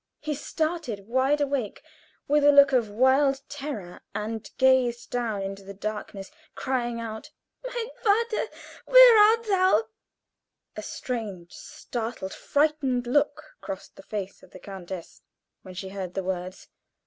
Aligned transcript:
He 0.19 0.33
started 0.33 1.07
wide 1.07 1.41
awake, 1.41 1.83
with 2.27 2.43
a 2.43 2.51
look 2.51 2.71
of 2.71 2.89
wild 2.89 3.39
terror, 3.47 4.01
and 4.15 4.49
gazed 4.57 5.11
down 5.11 5.43
into 5.43 5.63
the 5.63 5.75
darkness, 5.75 6.31
crying 6.55 6.99
out: 6.99 7.29
"Mein 7.63 7.87
Vater, 8.03 8.47
where 8.85 9.17
art 9.19 9.43
thou?" 9.45 9.83
A 10.75 10.81
strange, 10.81 11.51
startled, 11.53 12.33
frightened 12.33 13.05
look 13.05 13.43
crossed 13.61 13.95
the 13.95 14.01
face 14.01 14.41
of 14.41 14.49
the 14.49 14.59
countess 14.59 15.21
when 15.61 15.75
she 15.75 15.89
heard 15.89 16.15
the 16.15 16.23
words. 16.23 16.67